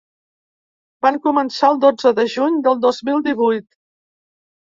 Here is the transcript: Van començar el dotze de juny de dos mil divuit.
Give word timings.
Van 1.05 1.19
començar 1.27 1.69
el 1.73 1.77
dotze 1.83 2.13
de 2.21 2.25
juny 2.37 2.57
de 2.69 2.75
dos 2.87 3.03
mil 3.11 3.23
divuit. 3.29 3.67